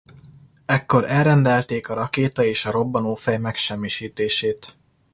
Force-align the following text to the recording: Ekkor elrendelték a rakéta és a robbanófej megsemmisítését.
Ekkor 0.65 1.05
elrendelték 1.05 1.89
a 1.89 1.93
rakéta 1.93 2.43
és 2.45 2.65
a 2.65 2.71
robbanófej 2.71 3.37
megsemmisítését. 3.37 4.67